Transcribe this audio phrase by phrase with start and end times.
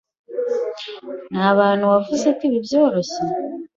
[1.33, 3.21] Ntabantu wavuze ko ibi byoroshye.